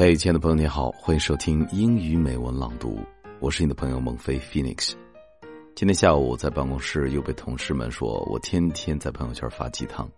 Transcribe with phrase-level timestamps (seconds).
[0.00, 3.00] 嘿，亲爱的朋友，你好，欢迎收听英语美文朗读，
[3.40, 4.92] 我是你的朋友孟非 Phoenix。
[5.74, 10.08] 今天下午在办公室又被同事们说我天天在朋友圈发鸡汤，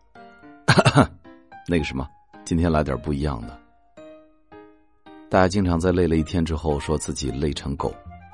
[1.67, 2.07] 那个什么，
[2.45, 3.59] 今天来点不一样的。
[5.31, 7.91] 大家经常在累了一天之后说自己累成狗，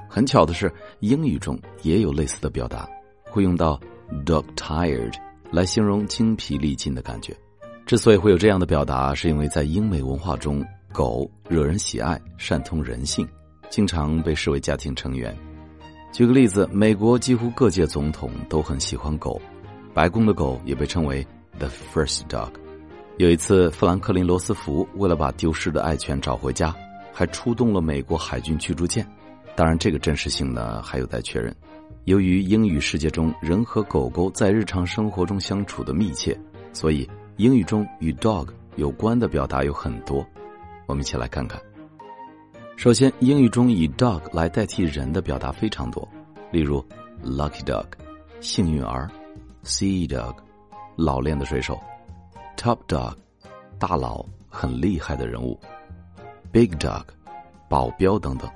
[0.09, 0.69] 很巧的是，
[0.99, 2.89] 英语中也有类似的表达，
[3.31, 3.81] 会用到
[4.25, 5.15] dog tired
[5.53, 7.33] 来形容精疲力尽的感觉。
[7.87, 10.61] 之所以会有这样的表达，是因为在英美文化中，
[10.97, 13.29] 狗惹人喜爱，善通人性，
[13.69, 15.37] 经常被视为家庭成员。
[16.11, 19.39] 举个例子，美国几乎各届总统都很喜欢狗，
[19.93, 21.23] 白宫的狗也被称为
[21.59, 22.49] the first dog。
[23.19, 26.75] 有一次，富兰克林·罗斯福为了把丢失的爱犬找回家，
[27.13, 29.07] 还出动了美国海军驱逐舰。
[29.55, 31.55] 当然，这个真实性呢还有待确认。
[32.05, 36.35] 由于英语世界中人和狗狗在日常生活中相处的密切，
[36.73, 37.07] 所以。
[37.37, 40.27] 英语中与 dog 有关的表达有很多，
[40.87, 41.61] 我们一起来看看。
[42.77, 46.07] 首先，英语中以 dog 来代替人的表达非常多，
[46.51, 46.85] 例如
[47.25, 47.87] lucky dog
[48.41, 49.11] 幸运儿
[49.65, 50.35] ，sea dog
[50.95, 51.79] 老练的水手
[52.57, 53.15] ，top dog
[53.79, 55.59] 大佬很厉害的人物
[56.53, 57.05] ，big dog
[57.69, 58.49] 保镖等等。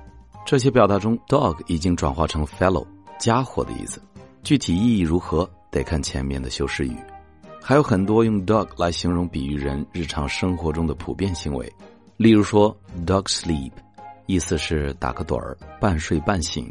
[0.46, 2.86] 这些表达中，dog 已经转化成 fellow
[3.18, 4.00] 家伙的意思，
[4.42, 6.96] 具体意义如何，得看前面的修饰语。
[7.62, 11.70] 还有很多用 dog 来形容比喻人日常生活中的普遍行为，
[12.20, 12.76] 例如说
[13.06, 13.72] dog sleep，
[14.26, 16.70] 意思是打个盹儿，半睡半醒。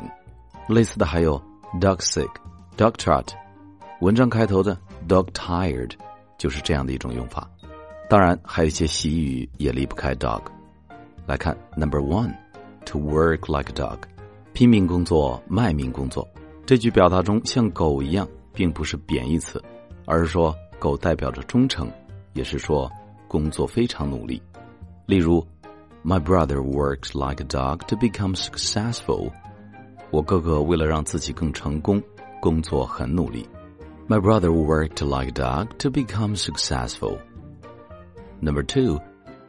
[0.67, 1.41] 类似的还有
[1.81, 3.25] dog sick，dog trot，
[3.99, 4.77] 文章开头的
[5.07, 5.91] dog tired，
[6.37, 7.49] 就是这样的一种用法。
[8.07, 10.43] 当然，还有一些习语也离不开 dog。
[11.25, 13.97] 来看 number one，to work like a dog，
[14.53, 16.27] 拼命工作，卖命工作。
[16.63, 19.59] 这句表达中像狗一样，并不是贬义词，
[20.05, 20.55] 而是说。
[20.77, 21.91] 狗代表着忠诚，
[22.33, 22.89] 也是说
[23.27, 24.41] 工作非常努力。
[25.08, 25.46] 例如，
[26.04, 29.30] My brother works like a dog to become successful。
[30.10, 32.02] 我哥哥为了让自己更成功，
[32.40, 33.48] 工作很努力。
[34.06, 37.18] My brother worked like a dog to become successful.
[38.40, 39.00] Number two,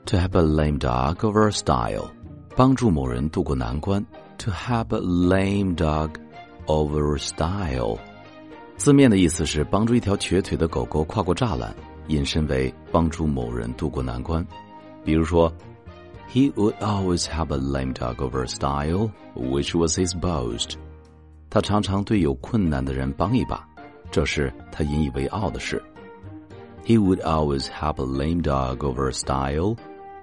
[0.06, 2.09] to help a lame dog over a stile，
[2.56, 4.06] 帮助某人渡过难关。
[4.40, 6.12] To help a lame dog
[6.68, 7.97] over a stile。
[8.78, 11.75] 字面的意思是帮助一条瘸腿的狗狗跨过栅栏，
[12.08, 14.46] 引申为帮助某人渡过难关。
[15.03, 15.52] 比如说，
[16.31, 20.75] He would always help a lame dog over a stile, which was his boast。
[21.50, 23.66] 他常常对有困难的人帮一把，
[24.12, 25.81] 这是他引以为傲的事。
[26.86, 29.78] He would always help a lame dog over a stile,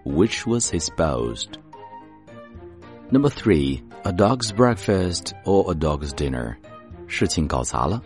[0.05, 1.59] which was his boast.
[3.11, 6.57] Number three, a dog's breakfast or a dog's dinner，
[7.07, 8.03] 事情搞砸了。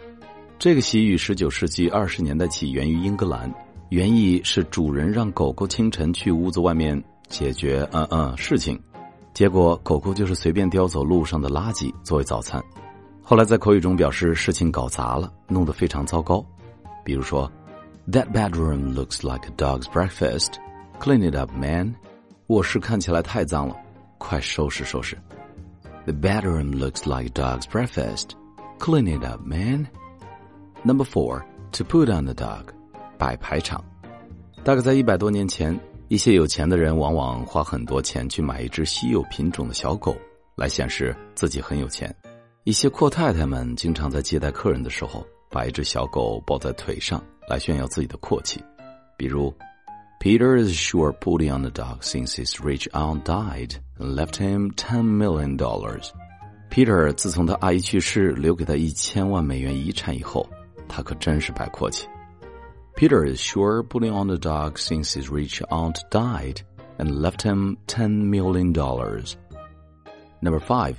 [0.58, 3.52] 这个习语十九世纪二十年代起源于英格兰，
[3.91, 8.81] 原意是主人让狗狗清晨去屋子外面解决嗯嗯事情，
[9.33, 12.63] 结果狗狗就是随便叼走路上的垃圾作为早餐。
[13.21, 16.41] 后来在口语中表示事情搞砸了，弄得非常糟糕。
[17.03, 17.51] 比如说
[18.09, 20.53] ，That bedroom looks like a dog's breakfast.
[21.01, 21.95] Clean it up, man.
[22.47, 23.75] 卧室看起来太脏了，
[24.17, 25.17] 快收拾收拾。
[26.05, 28.29] The bedroom looks like a dog's breakfast.
[28.79, 29.87] Clean it up, man.
[30.85, 32.67] Number four, to put on the dog，
[33.21, 33.83] 摆排场。
[34.63, 40.17] 大概在一百多年前，一些有钱的人往往花很多钱去买一只稀有品种的小狗，
[40.55, 42.11] 来显示自己很有钱。
[42.63, 48.59] 一些阔太太们经常在接待客人的时候，把一只小狗抱在腿上，来炫耀自己的阔气。
[49.15, 49.53] 比如
[50.19, 55.03] ，Peter is sure putting on the dog since his rich aunt died and left him ten
[55.03, 56.09] million dollars。
[56.71, 60.49] Peter 自从他阿姨去世，留给他一千万美元遗产以后。
[60.87, 62.07] 他可真是摆阔气。
[62.94, 66.60] Peter is sure putting on the dog since his rich aunt died
[66.98, 69.36] and left him ten million dollars.
[70.40, 70.96] Number five,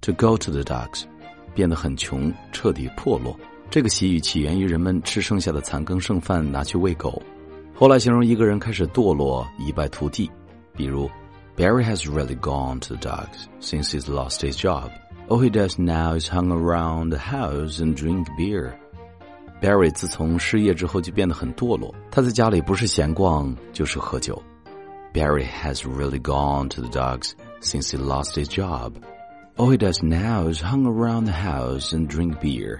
[0.00, 1.04] to go to the dogs，
[1.54, 3.36] 变得很穷，彻底破落。
[3.70, 7.22] 这个习语起源于人们吃剩下的残羹剩饭拿去喂狗，
[7.74, 10.30] 后来形容一个人开始堕落，一败涂地。
[10.74, 11.10] 比如，
[11.56, 14.90] Barry has really gone to the dogs since he's lost his job.
[15.28, 18.72] All he does now is hang around the house and drink beer.
[19.62, 24.40] Barry 自从失业之后就变得很堕落，他在家里不是闲逛就是喝酒。
[25.12, 28.92] Barry has really gone to the dogs since he lost his job.
[29.56, 32.78] All he does now is hang around the house and drink beer.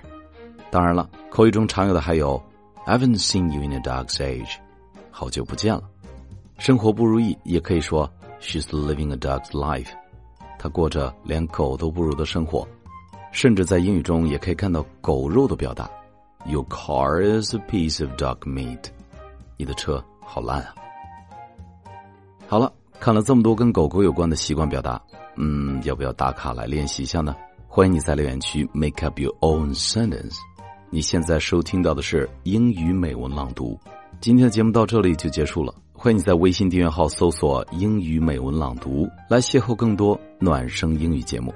[0.70, 2.40] 当然了，口语中常有的还有
[2.84, 4.56] I haven't seen you in a dog's age，
[5.10, 5.82] 好久不见了。
[6.58, 8.08] 生活不如意也可以说
[8.40, 9.88] She's living a dog's life，
[10.58, 12.68] 她过着连狗都不如的生活。
[13.32, 15.90] 甚至在英语中也可以看到狗肉的表达。
[16.45, 18.85] Your car is a piece of dog meat。
[19.57, 20.75] 你的车好烂啊！
[22.47, 25.01] 好了，看了这么多跟狗狗有关的习惯表达，
[25.37, 27.35] 嗯，要不要打卡来练习一下呢？
[27.67, 30.37] 欢迎你在留言区 make up your own sentence。
[30.89, 33.79] 你现在收听到的是英语美文朗读。
[34.19, 35.73] 今天的节目到这里就结束了。
[35.93, 41.53] 欢迎你在微信订阅号搜索“英语美文朗读”来邂逅更多暖声英语节目。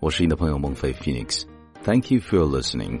[0.00, 1.44] 我是你的朋友孟非 Phoenix。
[1.82, 3.00] Thank you for listening